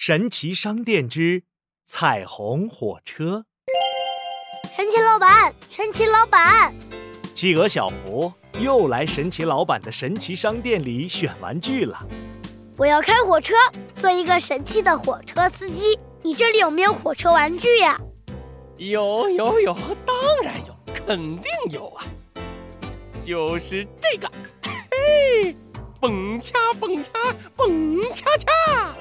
[0.00, 1.42] 神奇商店之
[1.84, 3.46] 彩虹火车。
[4.70, 6.72] 神奇老板，神奇老板，
[7.34, 12.06] 企鹅小福又来神奇老板的神奇商店里选玩具了。
[12.76, 13.56] 我要开火车，
[13.96, 15.98] 做一个神奇的火车司机。
[16.22, 18.00] 你这里有没有火车玩具呀？
[18.76, 19.74] 有有有，
[20.06, 22.06] 当然有，肯定有啊！
[23.20, 24.30] 就是这个，
[24.62, 25.56] 嘿，
[26.00, 27.10] 蹦恰蹦恰
[27.56, 28.94] 蹦恰恰。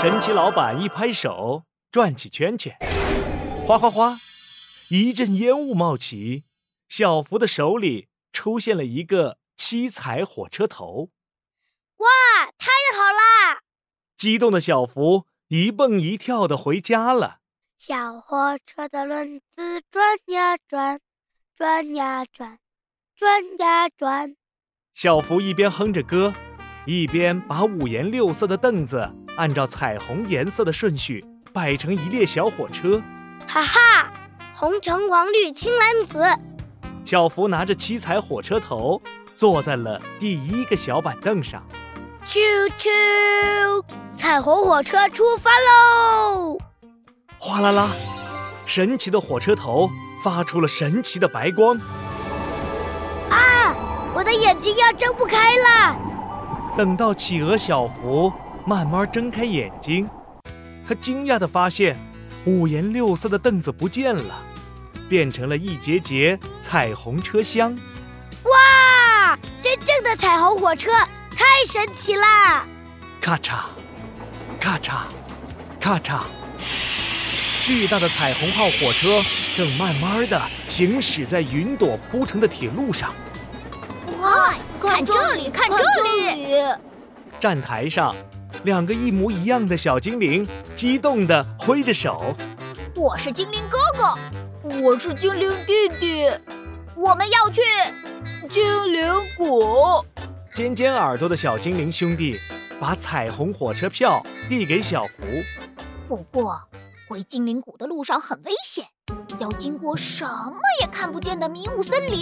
[0.00, 2.74] 神奇老板一拍手，转起圈圈，
[3.66, 4.16] 哗哗哗，
[4.88, 6.44] 一阵烟雾冒起。
[6.88, 11.10] 小福的手里出现了一个七彩火车头。
[11.98, 12.08] 哇，
[12.56, 13.60] 太好啦！
[14.16, 17.40] 激动的小福一蹦一跳的回家了。
[17.78, 20.98] 小火车的轮子转呀转，
[21.54, 22.58] 转呀转，
[23.14, 24.34] 转呀转。
[24.94, 26.32] 小福一边哼着歌，
[26.86, 29.14] 一边把五颜六色的凳子。
[29.40, 33.00] 按照彩虹颜色的顺序摆成一列小火车，
[33.48, 34.12] 哈哈！
[34.54, 36.22] 红橙黄绿青蓝紫。
[37.06, 39.00] 小福拿着七彩火车头，
[39.34, 41.62] 坐在了第一个小板凳上。
[42.26, 42.38] 啾
[42.78, 43.82] 啾！
[44.14, 46.58] 彩虹火车出发喽！
[47.38, 47.88] 哗啦啦！
[48.66, 49.90] 神奇的火车头
[50.22, 51.80] 发出了神奇的白光。
[53.30, 53.74] 啊！
[54.14, 55.96] 我的眼睛要睁不开了。
[56.76, 58.30] 等到企鹅小福。
[58.66, 60.08] 慢慢睁开眼睛，
[60.86, 61.96] 他惊讶地发现，
[62.44, 64.34] 五颜六色的凳子不见了，
[65.08, 67.74] 变成了一节节彩虹车厢。
[68.44, 70.90] 哇，真正的彩虹火车，
[71.30, 72.66] 太神奇啦！
[73.20, 73.64] 咔嚓，
[74.60, 75.04] 咔嚓，
[75.80, 76.20] 咔嚓，
[77.64, 79.22] 巨大的彩虹号火车
[79.56, 83.14] 正慢慢地行驶在云朵铺成的铁路上。
[84.20, 86.89] 哇，看这里，看这里！
[87.40, 88.14] 站台上。
[88.64, 92.36] 两个一模一样的小精灵激动地挥着手
[92.94, 96.30] ：“我是精灵哥哥，我是精灵弟弟，
[96.94, 97.62] 我们要去
[98.50, 100.04] 精灵谷。”
[100.52, 102.36] 尖尖耳朵的小精灵兄弟
[102.78, 105.24] 把彩虹火车票递给小福。
[106.06, 106.60] 不过，
[107.08, 108.84] 回精灵谷的路上很危险，
[109.38, 112.20] 要经过什么也看不见的迷雾森林，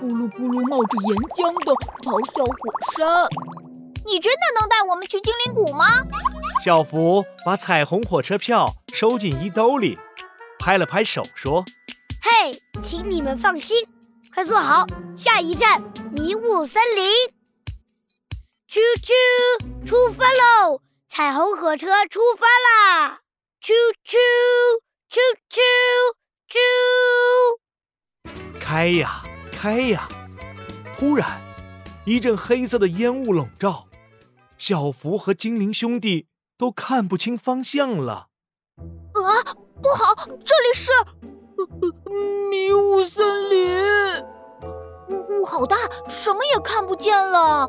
[0.00, 1.72] 咕噜咕噜冒着岩浆的
[2.02, 2.52] 咆哮火
[2.96, 3.28] 山。
[4.04, 5.86] 你真的能带我们去精灵谷吗？
[6.64, 9.98] 小福把彩虹火车票收进衣兜里，
[10.58, 11.64] 拍了拍手说
[12.22, 13.84] ：“嘿，请你们放心，
[14.34, 14.86] 快坐好，
[15.16, 17.06] 下一站迷雾森林。
[18.68, 19.12] 啾啾，
[19.86, 20.80] 出发喽！
[21.08, 23.20] 彩虹火车出发啦！
[23.60, 23.72] 啾
[24.04, 24.16] 啾
[25.10, 25.18] 啾
[25.50, 25.60] 啾
[26.48, 26.58] 啾，
[28.58, 30.08] 开呀开呀！
[30.96, 31.42] 突然，
[32.06, 33.86] 一阵黑色的烟雾笼罩。
[34.62, 38.28] 小福和精灵兄弟都看不清方向了。
[39.12, 39.42] 啊，
[39.82, 40.14] 不好！
[40.24, 40.92] 这里是
[42.48, 44.24] 迷雾森林，
[45.08, 45.76] 雾雾好大，
[46.08, 47.68] 什么也看不见了。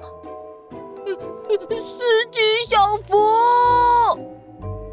[1.08, 2.40] 司机
[2.70, 3.18] 小福，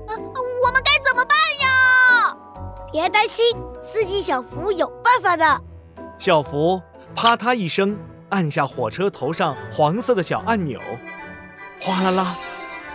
[0.08, 2.34] 我们该怎么办呀？
[2.90, 5.60] 别担心，司机小福有办法的。
[6.18, 6.80] 小福
[7.14, 7.94] 啪嗒一声
[8.30, 10.80] 按下火车头上黄色的小按钮。
[11.82, 12.36] 哗啦啦，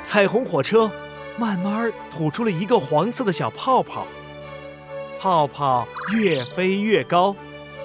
[0.04, 0.92] 彩虹火车
[1.38, 4.06] 慢慢吐出了一个黄色的小泡泡，
[5.20, 7.36] 泡泡越飞越高，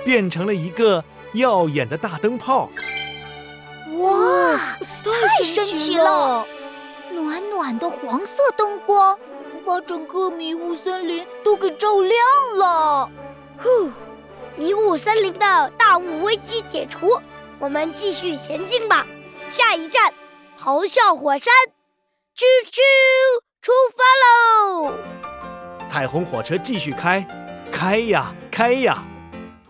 [0.04, 1.02] 变成了一个
[1.32, 2.68] 耀眼的大灯泡。
[3.98, 4.58] 哇，
[5.02, 6.44] 太神奇了！
[7.12, 9.18] 暖暖的黄色灯光，
[9.64, 12.14] 把整个迷雾森林都给照亮
[12.58, 13.10] 了。
[13.58, 13.90] 呼，
[14.54, 17.18] 迷雾森林的大雾危机解除，
[17.58, 19.06] 我们继续前进吧。
[19.48, 20.12] 下一站。
[20.62, 21.50] 咆哮火山，
[22.36, 22.76] 啾啾，
[23.62, 24.04] 出发
[24.84, 24.92] 喽！
[25.88, 27.26] 彩虹火车继续开，
[27.72, 29.02] 开呀开呀！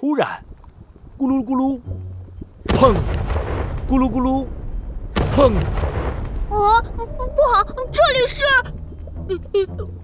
[0.01, 0.45] 突然，
[1.17, 1.81] 咕噜咕噜，
[2.71, 2.97] 砰！
[3.89, 4.45] 咕噜咕噜，
[5.33, 5.55] 砰！
[6.51, 7.63] 啊，不好，
[7.93, 8.43] 这里是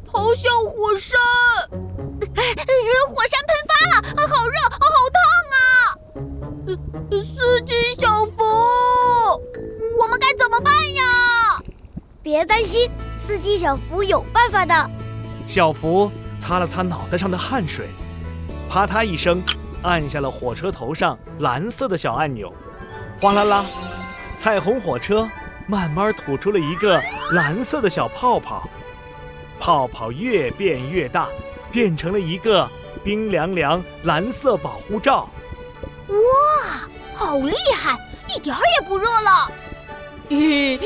[0.07, 1.19] 咆哮火山！
[3.09, 3.36] 火山
[13.67, 14.91] 小福有办法的。
[15.45, 16.09] 小福
[16.39, 17.89] 擦了擦脑袋上的汗水，
[18.71, 19.43] 啪嗒一声
[19.83, 22.55] 按下了火车头上蓝色的小按钮，
[23.21, 23.65] 哗啦啦，
[24.39, 25.29] 彩虹火车
[25.67, 27.03] 慢慢吐出了一个
[27.33, 28.69] 蓝色的小泡泡，
[29.59, 31.27] 泡泡越变越大，
[31.73, 32.71] 变成了一个
[33.03, 35.29] 冰凉凉蓝色保护罩。
[36.07, 37.99] 哇，好厉害，
[38.33, 39.51] 一点儿也不热了。
[40.29, 40.77] 嘿，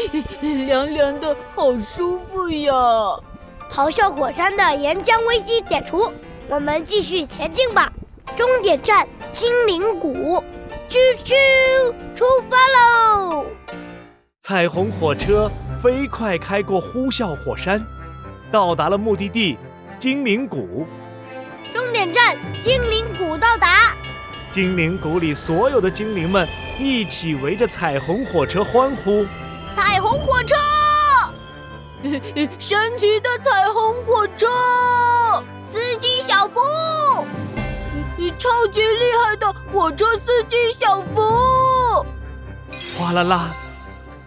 [0.66, 2.72] 凉凉的，好舒服呀！
[3.72, 6.12] 咆哮火山的岩浆危机解除，
[6.48, 7.92] 我们继续前进吧。
[8.36, 10.42] 终点站精灵谷，
[10.88, 11.34] 啾啾，
[12.14, 13.46] 出发喽！
[14.42, 15.50] 彩虹火车
[15.80, 17.84] 飞快开过呼啸火山，
[18.50, 19.56] 到达了目的地
[19.98, 20.86] 精灵谷。
[21.72, 23.94] 终点站精灵谷到达，
[24.50, 29.24] 精灵谷里所有的精灵们一起围着彩虹火车欢呼。
[29.76, 30.56] 彩虹火车，
[32.58, 34.48] 神奇的彩虹火车，
[35.62, 36.60] 司机小福，
[38.38, 42.04] 超级厉害的火车司机小福。
[42.98, 43.54] 哗啦啦，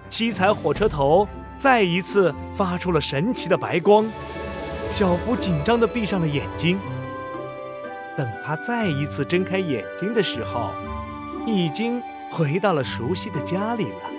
[0.08, 1.28] 七彩火车头
[1.58, 4.10] 再一次发出了神奇的白光。
[4.90, 6.80] 小福紧张地闭上了眼睛。
[8.18, 10.72] 等他再一次睁开眼睛的时候，
[11.46, 12.02] 已经
[12.32, 14.12] 回到了熟悉的家里了。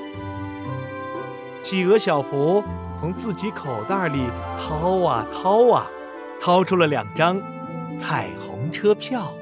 [1.63, 2.63] 企鹅小福
[2.99, 4.25] 从自己口袋里
[4.59, 5.87] 掏啊掏啊，
[6.41, 7.41] 掏出了两张
[7.99, 9.33] 彩虹车票。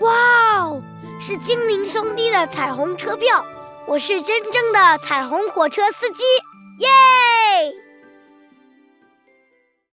[0.00, 0.82] 哇哦，
[1.20, 3.44] 是精灵兄弟的彩虹车票！
[3.86, 6.22] 我是真正的彩虹火车司机，
[6.78, 6.88] 耶！